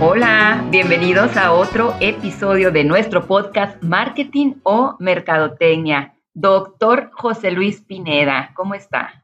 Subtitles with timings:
[0.00, 6.14] Hola, bienvenidos a otro episodio de nuestro podcast Marketing o Mercadotecnia.
[6.32, 9.23] Doctor José Luis Pineda, ¿cómo está?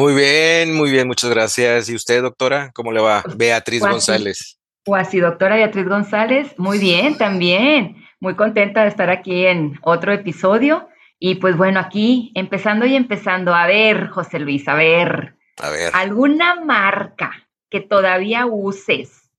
[0.00, 1.90] Muy bien, muy bien, muchas gracias.
[1.90, 2.70] ¿Y usted, doctora?
[2.72, 3.22] ¿Cómo le va?
[3.36, 4.58] Beatriz pues, González.
[4.82, 8.02] Pues doctora Beatriz González, muy bien también.
[8.18, 10.88] Muy contenta de estar aquí en otro episodio.
[11.18, 13.54] Y pues bueno, aquí empezando y empezando.
[13.54, 15.36] A ver, José Luis, a ver.
[15.58, 15.90] A ver.
[15.94, 17.32] ¿Alguna marca
[17.68, 19.30] que todavía uses,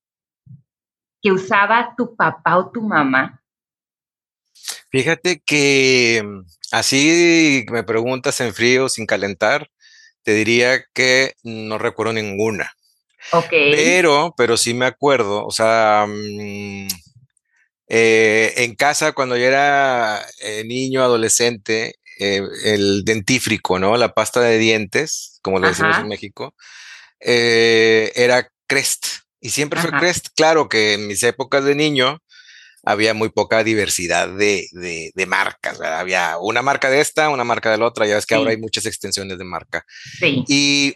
[1.24, 3.42] que usaba tu papá o tu mamá?
[4.92, 9.72] Fíjate que mm, así me preguntas en frío, sin calentar,
[10.24, 12.74] te diría que no recuerdo ninguna.
[13.32, 13.50] Ok.
[13.50, 16.88] Pero, pero sí me acuerdo, o sea, mm,
[17.88, 23.98] eh, en casa cuando yo era eh, niño, adolescente, eh, el dentífrico, ¿no?
[23.98, 26.56] La pasta de dientes, como lo decimos en México,
[27.20, 29.08] era Crest.
[29.42, 29.92] Y siempre fue.
[29.92, 30.28] Crest.
[30.36, 32.22] Claro que en mis épocas de niño
[32.84, 35.78] había muy poca diversidad de, de- de marcas.
[35.80, 36.00] ¿verdad?
[36.00, 38.06] Había una marca de esta, una marca de la otra.
[38.08, 38.56] Ya ves que ahora Sí.
[38.56, 39.86] hay muchas extensiones de marca.
[40.20, 40.44] Sí.
[40.48, 40.96] Y,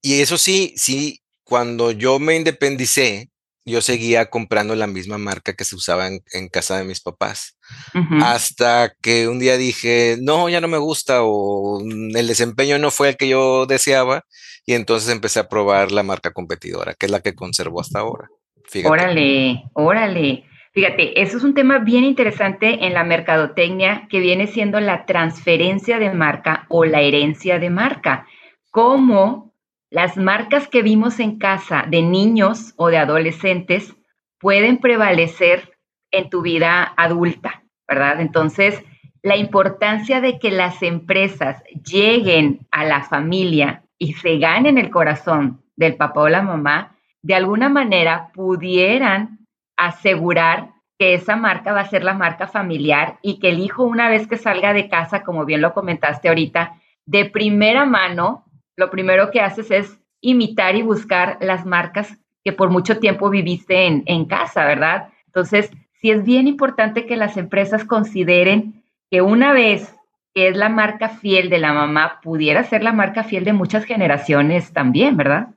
[0.00, 3.28] y eso sí, sí, cuando yo me independicé,
[3.64, 7.56] yo seguía comprando la misma marca que se usaba en, en casa de mis papás.
[7.94, 8.16] Ujú.
[8.24, 12.90] Hasta que un día dije, no, ya no me gusta o mm, el desempeño no
[12.90, 14.24] fue el que yo deseaba.
[14.66, 18.28] Y entonces empecé a probar la marca competidora, que es la que conservo hasta ahora.
[18.64, 18.90] Fíjate.
[18.92, 20.44] Órale, órale.
[20.74, 25.98] Fíjate, eso es un tema bien interesante en la mercadotecnia que viene siendo la transferencia
[25.98, 28.26] de marca o la herencia de marca.
[28.70, 29.52] Cómo
[29.90, 33.94] las marcas que vimos en casa de niños o de adolescentes
[34.40, 35.76] pueden prevalecer
[36.10, 38.22] en tu vida adulta, ¿verdad?
[38.22, 38.82] Entonces,
[39.22, 45.62] la importancia de que las empresas lleguen a la familia y se ganen el corazón
[45.76, 49.41] del papá o la mamá, de alguna manera pudieran
[49.86, 54.08] asegurar que esa marca va a ser la marca familiar y que el hijo una
[54.08, 56.74] vez que salga de casa, como bien lo comentaste ahorita,
[57.06, 58.44] de primera mano,
[58.76, 63.86] lo primero que haces es imitar y buscar las marcas que por mucho tiempo viviste
[63.86, 65.08] en, en casa, ¿verdad?
[65.26, 65.70] Entonces,
[66.00, 69.94] sí es bien importante que las empresas consideren que una vez
[70.34, 73.84] que es la marca fiel de la mamá, pudiera ser la marca fiel de muchas
[73.84, 75.48] generaciones también, ¿verdad?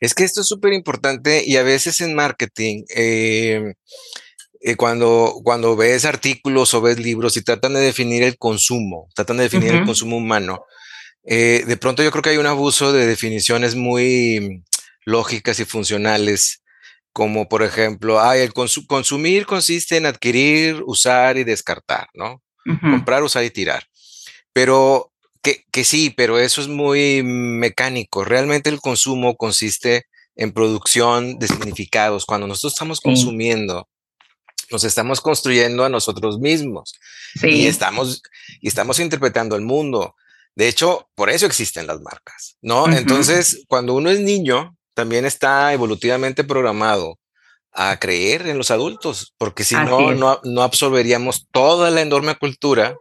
[0.00, 3.74] Es que esto es súper importante y a veces en marketing, eh,
[4.60, 9.36] eh, cuando, cuando ves artículos o ves libros y tratan de definir el consumo, tratan
[9.36, 10.64] de definir el consumo humano,
[11.24, 14.62] eh, de pronto yo creo que hay un abuso de definiciones muy
[15.04, 16.62] lógicas y funcionales,
[17.12, 22.42] como por ejemplo, ay, el consu- consumir consiste en adquirir, usar y descartar, ¿no?
[22.92, 23.82] Comprar, usar y tirar.
[24.52, 28.24] Pero que, que sí, pero eso es muy mecánico.
[28.24, 32.24] Realmente el consumo consiste en producción de significados.
[32.24, 33.02] Cuando nosotros estamos Sí.
[33.04, 33.88] consumiendo,
[34.70, 36.94] nos estamos construyendo a nosotros mismos
[37.34, 38.22] y Sí, estamos,
[38.60, 40.14] y estamos interpretando el mundo.
[40.54, 42.86] De hecho, por eso existen las marcas, ¿no?
[42.92, 47.18] Entonces, cuando uno es niño, también está evolutivamente programado
[47.72, 50.18] a creer en los adultos, porque si así no, es.
[50.18, 52.94] no, no absorberíamos toda la enorme cultura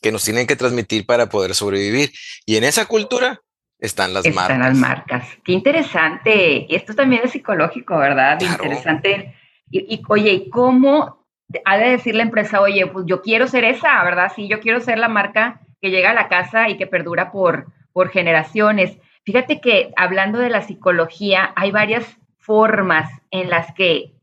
[0.00, 2.12] que nos tienen que transmitir para poder sobrevivir.
[2.46, 3.40] Y en esa cultura
[3.78, 5.08] están las Están las marcas.
[5.08, 5.28] marcas.
[5.44, 6.66] Qué interesante.
[6.68, 8.38] Y esto también es psicológico, ¿verdad?
[8.38, 8.64] Claro.
[8.64, 9.34] Interesante.
[9.70, 11.26] Y, y, oye, ¿y cómo
[11.64, 14.32] ha de decir la empresa, oye, pues yo quiero ser esa, ¿verdad?
[14.34, 17.66] Sí, yo quiero ser la marca que llega a la casa y que perdura por,
[17.92, 18.98] por generaciones.
[19.24, 22.04] Fíjate que hablando de la psicología, hay varias
[22.38, 24.14] formas en las que,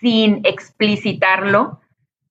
[0.00, 1.80] sin explicitarlo,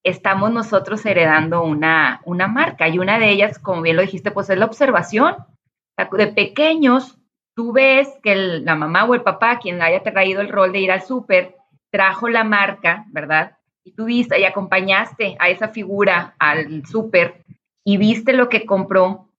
[0.04, 2.88] estamos nosotros heredando una, una marca.
[2.88, 5.36] Y una de ellas, como bien lo dijiste, pues es la observación.
[5.98, 7.18] De pequeños,
[7.54, 10.92] tú ves que la mamá o el papá, quien haya traído el rol de ir
[10.92, 11.56] al súper,
[11.92, 13.58] trajo la marca, ¿verdad?
[13.84, 17.44] Y tú viste y acompañaste a esa figura al súper
[17.84, 19.30] y viste lo que compró.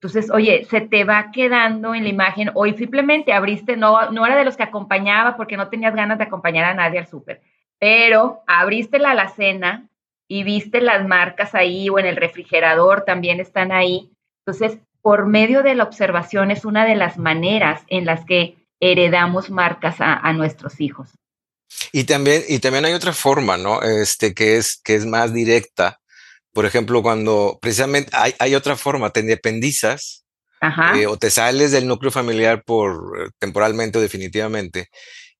[0.00, 4.36] Entonces, oye, se te va quedando en la imagen, o simplemente abriste, no, no era
[4.36, 7.42] de los que acompañaba porque no tenías ganas de acompañar a nadie al súper,
[7.80, 9.87] pero abriste la alacena
[10.28, 14.10] y viste las marcas ahí o en el refrigerador también están ahí.
[14.46, 19.50] Entonces, por medio de la observación es una de las maneras en las que heredamos
[19.50, 21.10] marcas a, a nuestros hijos.
[21.92, 23.82] Y también, y también hay otra forma, ¿no?
[23.82, 25.98] Este, que es, que es más directa.
[26.52, 30.24] Por ejemplo, cuando precisamente hay, hay otra forma, te independizas
[30.60, 30.98] Ajá.
[30.98, 34.88] eh, o te sales del núcleo familiar por temporalmente o definitivamente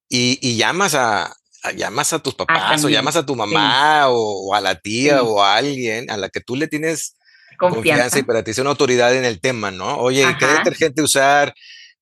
[0.09, 1.35] y, llamas a,
[1.75, 5.43] llamas a tus ah, papás o llamas a tu mamá o, a la tía o
[5.43, 7.17] a alguien a la que tú le tienes
[7.59, 9.99] confianza, y para ti es una autoridad en el tema, ¿no?
[9.99, 11.55] Oye, ¿qué detergente usar?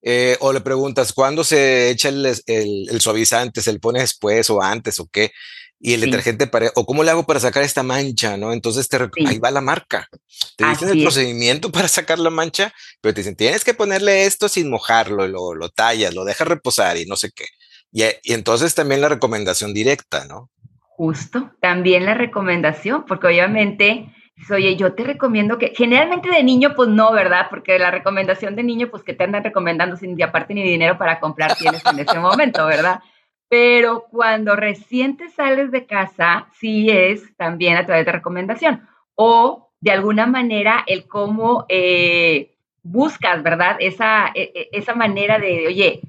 [0.03, 3.61] Eh, o le preguntas, ¿cuándo se echa el, el, suavizante?
[3.61, 5.33] ¿Se le pone después o antes o qué?
[5.81, 8.53] Y el detergente, para, o cómo le hago para sacar esta mancha, ¿no?
[8.53, 10.09] Entonces te, ahí va la marca.
[10.57, 14.49] Te dicen el procedimiento para sacar la mancha, pero te dicen, tienes que ponerle esto
[14.49, 17.47] sin mojarlo, lo, lo tallas, lo dejas reposar y no sé qué.
[17.93, 20.51] Y, y entonces también la recomendación directa, ¿no?
[20.81, 24.13] Justo, también la recomendación, porque obviamente
[24.51, 27.47] oye, yo te recomiendo que, generalmente de niño, pues no, ¿verdad?
[27.51, 31.21] Porque la recomendación de niño, pues que te andan recomendando sin aparte ni dinero para
[31.21, 33.01] comprar tienes en ese momento, ¿verdad?
[33.49, 38.87] Pero cuando recién te sales de casa, sí es también a través de recomendación.
[39.15, 43.77] O de alguna manera el cómo eh, buscas, ¿verdad?
[43.79, 46.01] Esa, e, e, esa manera de, oye,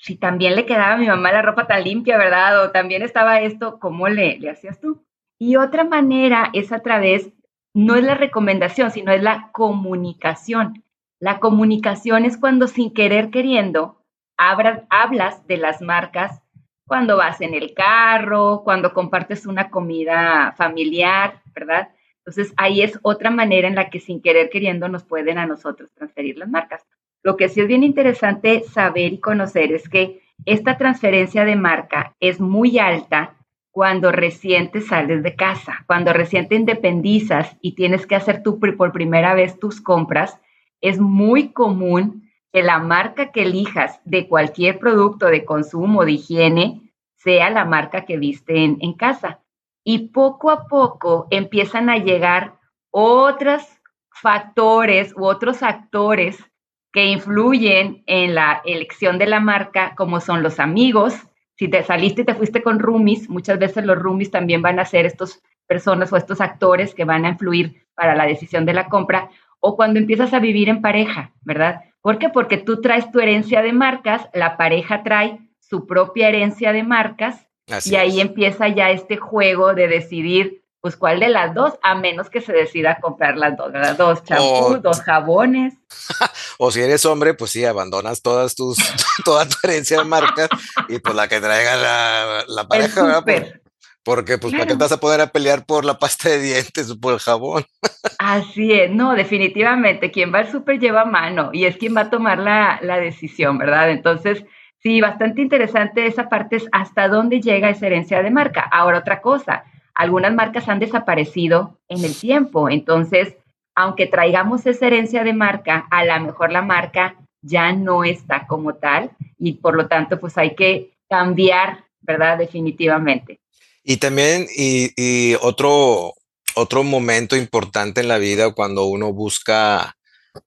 [0.00, 2.64] si también le quedaba a mi mamá la ropa tan limpia, ¿verdad?
[2.64, 5.04] O también estaba esto, ¿cómo le, le hacías tú?
[5.38, 7.30] Y otra manera es a través,
[7.74, 10.84] no es la recomendación, sino es la comunicación.
[11.18, 14.02] La comunicación es cuando sin querer queriendo
[14.38, 16.40] hablas de las marcas
[16.86, 21.90] cuando vas en el carro, cuando compartes una comida familiar, ¿verdad?
[22.18, 25.90] Entonces ahí es otra manera en la que sin querer queriendo nos pueden a nosotros
[25.94, 26.84] transferir las marcas.
[27.22, 32.16] Lo que sí es bien interesante saber y conocer es que esta transferencia de marca
[32.18, 33.36] es muy alta
[33.70, 38.58] cuando recién te sales de casa, cuando recién te independizas y tienes que hacer tú
[38.58, 40.40] por primera vez tus compras,
[40.80, 46.92] es muy común que la marca que elijas de cualquier producto de consumo, de higiene,
[47.14, 49.40] sea la marca que viste en, en casa.
[49.84, 52.58] Y poco a poco empiezan a llegar
[52.90, 53.62] otros
[54.10, 56.49] factores u otros actores
[56.92, 61.14] que influyen en la elección de la marca, como son los amigos,
[61.56, 64.84] si te saliste y te fuiste con roomies, muchas veces los roomies también van a
[64.84, 68.88] ser estos personas o estos actores que van a influir para la decisión de la
[68.88, 71.82] compra, o cuando empiezas a vivir en pareja, ¿verdad?
[72.00, 72.30] ¿Por qué?
[72.30, 77.46] Porque tú traes tu herencia de marcas, la pareja trae su propia herencia de marcas
[77.84, 82.30] y ahí empieza ya este juego de decidir pues cuál de las dos, a menos
[82.30, 83.96] que se decida comprar las dos, ¿verdad?
[83.96, 85.74] Dos champús, dos jabones.
[86.58, 88.78] o si eres hombre, pues sí, abandonas todas tus,
[89.24, 90.48] toda tu herencia de marcas
[90.88, 93.60] y pues la que traiga la, la pareja, ¿verdad?
[94.02, 96.90] porque pues para qué te vas a poder a pelear por la pasta de dientes
[96.90, 97.64] o por el jabón.
[98.18, 102.10] Así es, no, definitivamente, quien va al súper lleva mano y es quien va a
[102.10, 103.90] tomar la, la decisión, ¿verdad?
[103.90, 104.44] Entonces,
[104.82, 108.62] sí, bastante interesante esa parte es hasta dónde llega esa herencia de marca.
[108.62, 109.64] Ahora otra cosa,
[109.94, 113.34] algunas marcas han desaparecido en el tiempo, entonces,
[113.74, 118.74] aunque traigamos esa herencia de marca, a lo mejor la marca ya no está como
[118.74, 122.38] tal y por lo tanto, pues hay que cambiar, ¿verdad?
[122.38, 123.40] Definitivamente.
[123.82, 126.14] Y también, y, otro,
[126.54, 129.96] otro momento importante en la vida cuando uno busca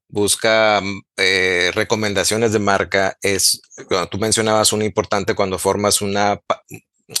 [0.08, 0.80] busca
[1.18, 3.60] eh, recomendaciones de marca es,
[4.10, 6.40] tú mencionabas una importante cuando formas una,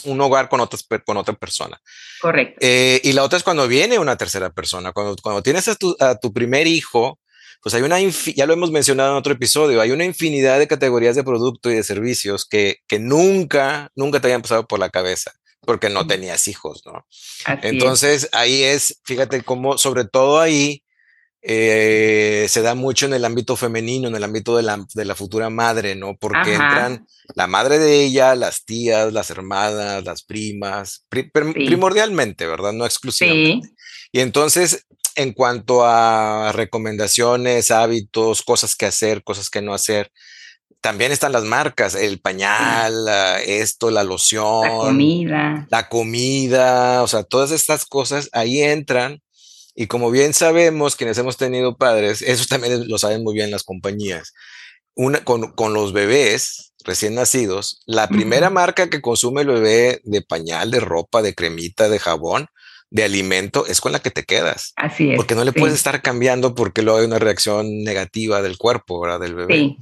[0.04, 1.80] un hogar con, otras, con otra persona.
[2.20, 2.58] Correcto.
[2.60, 4.92] Eh, y la otra es cuando viene una tercera persona.
[4.92, 7.18] Cuando, cuando tienes a tu, a tu primer hijo,
[7.62, 11.16] pues hay una, ya lo hemos mencionado en otro episodio, hay una infinidad de categorías
[11.16, 15.32] de producto y de servicios que, que nunca, nunca te habían pasado por la cabeza
[15.64, 17.06] porque no tenías hijos, ¿no?
[17.62, 20.83] Entonces ahí es, fíjate cómo, sobre todo ahí,
[21.46, 25.14] eh, se da mucho en el ámbito femenino, en el ámbito de la, de la
[25.14, 26.16] futura madre, ¿no?
[26.16, 32.72] Porque entran la madre de ella, las tías, las hermanas, las primas, primordialmente, ¿verdad?
[32.72, 33.68] No exclusivamente.
[34.10, 34.86] Y entonces,
[35.16, 40.10] en cuanto a recomendaciones, hábitos, cosas que hacer, cosas que no hacer,
[40.80, 43.06] también están las marcas, el pañal,
[43.44, 45.66] esto, la loción, la comida.
[45.70, 49.20] La comida, o sea, todas estas cosas ahí entran
[49.74, 53.64] y como bien sabemos, quienes hemos tenido padres, eso también lo saben muy bien las
[53.64, 54.32] compañías,
[54.94, 60.22] una, con, con los bebés recién nacidos, la primera marca que consume el bebé de
[60.22, 62.46] pañal, de ropa, de cremita, de jabón,
[62.90, 64.72] de alimento, es con la que te quedas.
[64.76, 65.16] Así es.
[65.16, 69.20] Porque no le puedes estar cambiando porque luego hay una reacción negativa del cuerpo, ¿verdad?
[69.20, 69.54] Del bebé.
[69.54, 69.78] Sí,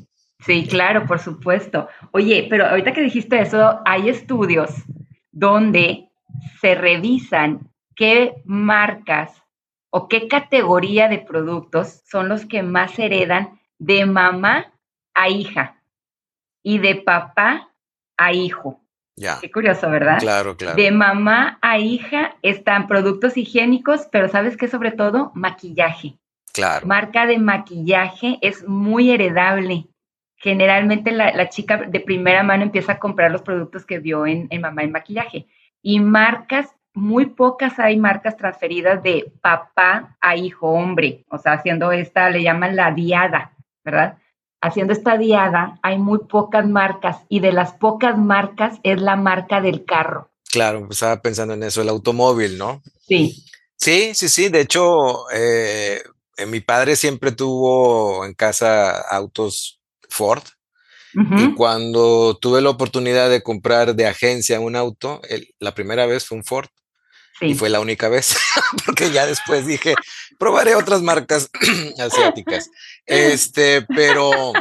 [0.46, 1.88] sí, claro, por supuesto.
[2.12, 4.70] Oye, pero ahorita que dijiste eso, hay estudios
[5.30, 6.08] donde
[6.60, 9.41] se revisan qué marcas
[9.94, 14.72] o qué categoría de productos son los que más heredan de mamá
[15.14, 15.82] a hija
[16.62, 17.68] y de papá
[18.16, 18.80] a hijo.
[19.16, 19.38] Ya.
[19.38, 20.18] Qué curioso, ¿verdad?
[20.18, 20.76] Claro, claro.
[20.76, 24.66] De mamá a hija están productos higiénicos, pero ¿sabes qué?
[24.66, 26.18] Sobre todo maquillaje.
[26.54, 26.86] Claro.
[26.86, 29.88] Marca de maquillaje es muy heredable.
[30.36, 34.60] generalmente la, chica de primera mano empieza a comprar los productos que vio en, en
[34.62, 35.46] Mamá en Maquillaje.
[35.82, 41.92] Y marcas, muy pocas hay marcas transferidas de papá a hijo hombre, o sea, haciendo
[41.92, 44.18] esta, le llaman la diada, ¿verdad?
[44.60, 49.60] Haciendo esta diada hay muy pocas marcas y de las pocas marcas es la marca
[49.60, 50.30] del carro.
[50.50, 52.82] Claro, estaba pensando en eso, el automóvil, ¿no?
[53.00, 53.44] Sí.
[53.76, 54.48] Sí, sí, sí.
[54.50, 56.02] De hecho, eh,
[56.46, 60.42] mi padre siempre tuvo en casa autos Ford.
[61.14, 65.20] Y cuando tuve la oportunidad de comprar de agencia un auto,
[65.58, 66.68] la primera vez fue un Ford.
[67.42, 68.36] Y fue la única vez,
[68.86, 69.94] porque ya después dije,
[70.38, 71.50] probaré otras marcas
[71.98, 72.70] asiáticas.
[73.06, 74.52] Este, pero,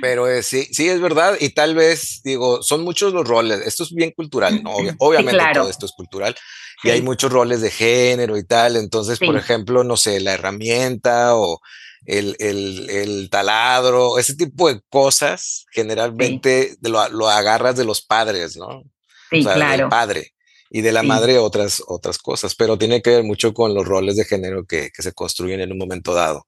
[0.00, 1.36] pero eh, sí, sí es verdad.
[1.40, 3.60] Y tal vez, digo, son muchos los roles.
[3.60, 4.74] Esto es bien cultural, ¿no?
[4.98, 6.34] obviamente todo esto es cultural.
[6.82, 8.76] Y hay muchos roles de género y tal.
[8.76, 11.60] Entonces, por ejemplo, no sé, la herramienta o
[12.06, 18.82] el, taladro, ese tipo de cosas, generalmente lo, agarras de los padres, ¿no?
[19.30, 19.82] Sí, claro.
[19.82, 20.32] Del padre
[20.70, 24.16] y de la madre otras, otras cosas, pero tiene que ver mucho con los roles
[24.16, 26.46] de género que, que se construyen en un momento dado.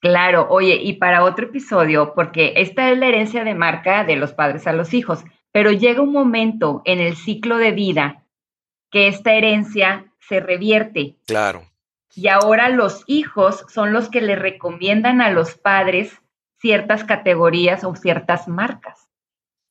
[0.00, 4.32] Claro, oye, y para otro episodio, porque esta es la herencia de marca de los
[4.32, 5.20] padres a los hijos,
[5.52, 8.24] pero llega un momento en el ciclo de vida
[8.90, 11.16] que esta herencia se revierte.
[11.26, 11.70] Claro.
[12.14, 16.20] Y ahora los hijos son los que le recomiendan a los padres
[16.58, 19.01] ciertas categorías o ciertas marcas.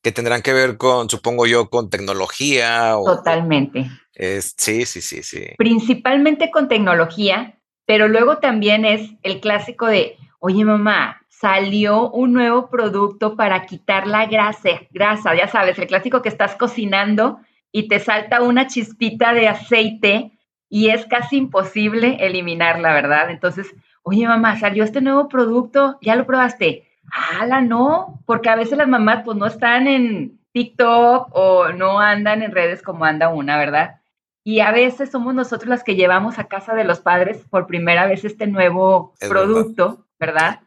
[0.02, 2.96] Que tendrán que ver con, supongo yo, con tecnología.
[2.98, 3.90] O, Totalmente.
[4.14, 5.46] sí, sí, sí, sí.
[5.58, 12.70] Principalmente con tecnología, pero luego también es el clásico de, oye mamá, salió un nuevo
[12.70, 17.40] producto para quitar la grasa, grasa, ya sabes, el clásico que estás cocinando
[17.72, 23.30] y te salta una chispita de aceite y es casi imposible eliminarla, ¿verdad?
[23.30, 26.88] Entonces, oye mamá, salió este nuevo producto, ¿ya lo probaste?
[27.12, 28.22] ¡Hala, no!
[28.26, 32.82] Porque a veces las mamás pues no están en TikTok o no andan en redes
[32.82, 34.00] como anda una, ¿verdad?
[34.44, 38.06] Y a veces somos nosotros las que llevamos a casa de los padres por primera
[38.06, 40.60] vez este nuevo producto, verdad.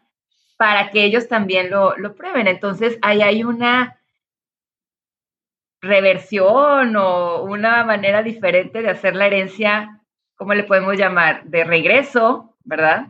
[0.55, 2.47] Para que ellos también lo, lo prueben.
[2.47, 3.99] Entonces, ahí hay una
[5.81, 10.01] reversión o una manera diferente de hacer la herencia,
[10.35, 11.43] ¿cómo le podemos llamar?
[11.45, 13.07] De regreso, ¿verdad?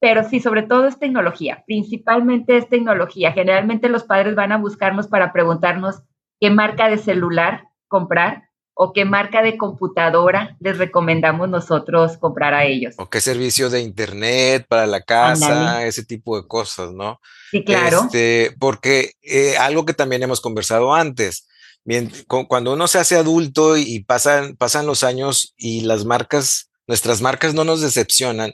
[0.00, 3.32] Pero sí, sobre todo es tecnología, principalmente es tecnología.
[3.32, 6.02] Generalmente los padres van a buscarnos para preguntarnos
[6.40, 8.46] qué marca de celular comprar
[8.78, 12.94] o qué marca de computadora les recomendamos nosotros comprar a ellos.
[12.98, 17.18] O qué servicio de internet para la casa, ese tipo de cosas, ¿no?
[17.50, 18.02] Sí, claro.
[18.04, 21.48] Este, porque eh, algo que también hemos conversado antes,
[21.84, 27.22] bien, cuando uno se hace adulto y pasan, pasan los años y las marcas, nuestras
[27.22, 28.52] marcas no nos decepcionan,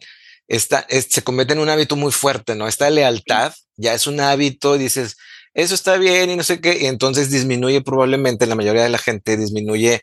[0.52, 2.68] esta, se convierte en un hábito muy fuerte, ¿no?
[2.68, 5.16] Esta lealtad ya es un hábito, dices,
[5.54, 8.98] eso está bien y no sé qué, y entonces disminuye probablemente, la mayoría de la
[8.98, 10.02] gente disminuye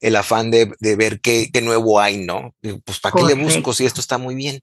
[0.00, 2.54] el afán de, ver qué, nuevo hay, ¿no?
[2.82, 4.60] Pues ¿para qué le busco si esto está muy bien?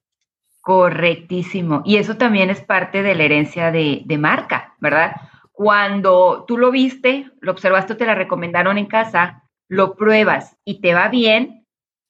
[0.60, 1.82] Correctísimo.
[1.84, 5.12] Y eso también es parte de la herencia de, de marca, ¿verdad?
[5.52, 10.94] Cuando tú lo viste, lo observaste, te la recomendaron en casa, lo pruebas y te
[10.94, 11.64] va bien,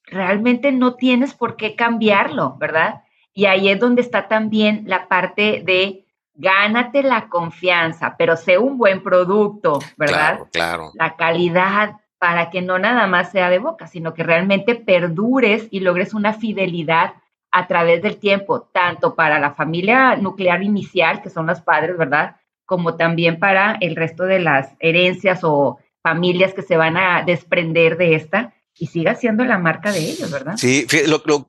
[0.05, 3.03] realmente no tienes por qué cambiarlo, ¿verdad?
[3.39, 6.05] Y ahí es donde está también la parte de
[6.35, 10.39] gánate la confianza, pero sé un buen producto, ¿verdad?
[10.39, 10.91] Claro, claro.
[10.95, 15.79] La calidad para que no nada más sea de boca, sino que realmente perdures y
[15.79, 17.15] logres una fidelidad
[17.53, 22.39] a través del tiempo, tanto para la familia nuclear inicial, que son los padres, ¿verdad?
[22.67, 27.99] Como también para el resto de las herencias o familias que se van a desprender
[27.99, 30.57] de esta y siga siendo la marca de ellos, ¿verdad?
[30.57, 30.87] Sí,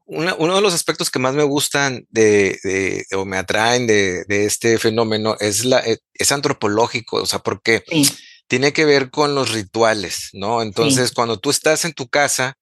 [0.05, 5.35] uno de los aspectos que más me gustan de, o me atraen de, este fenómeno
[5.39, 7.83] es, la, e, es antropológico, o sea, porque
[8.47, 10.61] tiene que ver con los rituales, ¿no?
[10.63, 12.57] Entonces, cuando tú estás en tu casa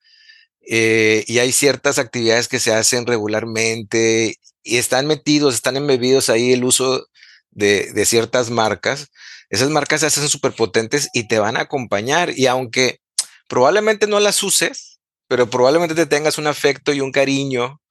[0.69, 6.51] eh, y hay ciertas actividades que se hacen regularmente y están metidos, están embebidos ahí
[6.51, 7.07] el uso
[7.51, 9.07] de, de ciertas marcas,
[9.49, 12.37] esas marcas se hacen súper potentes y te van a acompañar.
[12.37, 12.99] Y aunque
[13.47, 17.81] probablemente no las uses, pero probablemente te tengas un afecto y un cariño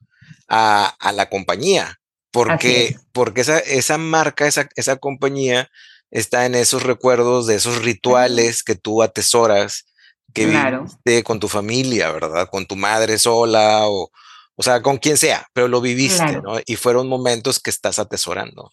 [0.48, 1.98] a, la compañía,
[2.30, 5.68] porque, porque esa, esa marca, esa, esa compañía
[6.10, 9.86] está en esos recuerdos de esos rituales que tú atesoras,
[10.32, 12.48] que viviste con tu familia, ¿verdad?
[12.50, 14.10] Con tu madre sola o,
[14.54, 16.58] o sea, con quien sea, pero lo viviste, ¿no?
[16.66, 18.72] Y fueron momentos que estás atesorando.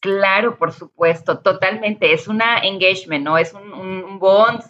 [0.00, 2.14] Claro, por supuesto, totalmente.
[2.14, 3.36] Es una engagement, ¿no?
[3.38, 4.62] Es un, un bond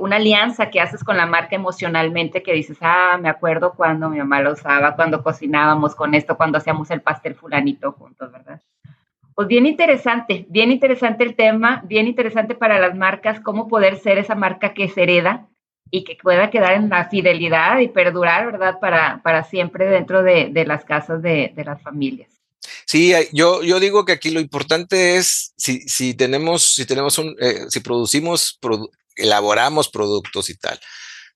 [0.00, 4.18] una alianza que haces con la marca emocionalmente que dices, ah, me acuerdo cuando mi
[4.18, 8.60] mamá lo usaba, cuando cocinábamos con esto, cuando hacíamos el pastel fulanito juntos, ¿verdad?
[9.36, 14.16] pues bien interesante, bien interesante el tema, bien interesante para las marcas, cómo poder ser
[14.16, 15.46] esa marca que se hereda
[15.90, 18.80] y que pueda quedar en la fidelidad y perdurar, ¿verdad?
[18.80, 22.30] Para, para siempre dentro de, las casas de, las familias.
[22.86, 27.36] Sí, yo, yo digo que aquí lo importante es si, si tenemos, si tenemos un,
[27.38, 28.58] eh, si producimos,
[29.16, 30.78] elaboramos productos y tal,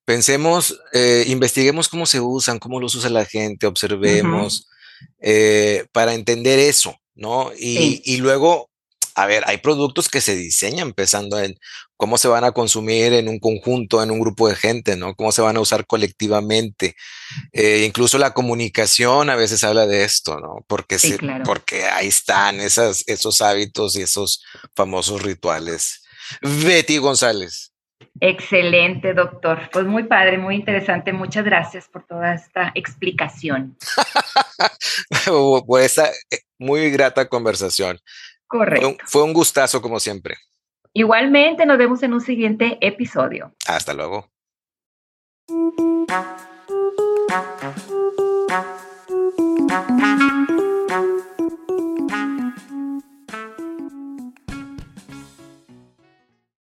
[0.05, 4.69] pensemos, eh, investiguemos cómo se usan, cómo los usa la gente, observemos,
[5.21, 7.53] eh, para entender eso, ¿no?
[7.57, 8.71] Y, luego,
[9.15, 11.57] a ver, hay productos que se diseñan pensando en
[11.97, 15.15] cómo se van a consumir en un conjunto, en un grupo de gente, ¿no?
[15.15, 16.97] Cómo se van a usar colectivamente.
[17.53, 20.65] Eh, incluso la comunicación a veces habla de esto, ¿no?
[20.67, 20.97] Porque,
[21.45, 24.43] porque ahí están esas, esos hábitos y esos
[24.75, 26.03] famosos rituales.
[26.41, 27.73] Betty González.
[28.21, 29.71] Excelente, doctor.
[29.73, 31.13] Pues muy padre, muy interesante.
[31.13, 33.77] Muchas gracias por toda esta explicación.
[35.67, 37.99] por esa eh, muy grata conversación.
[38.47, 38.97] Correcto.
[39.07, 40.37] Fue un, gustazo como siempre.
[40.93, 43.55] Igualmente, nos vemos en un siguiente episodio.
[43.67, 44.29] Hasta luego.